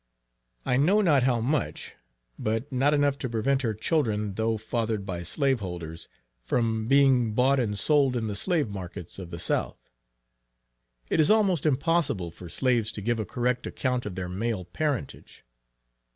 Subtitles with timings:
[0.65, 1.93] I know not how much;
[2.39, 6.09] but not enough to prevent her children though fathered by slaveholders,
[6.43, 9.77] from being bought and sold in the slave markets of the South.
[11.11, 15.45] It is almost impossible for slaves to give a correct account of their male parentage.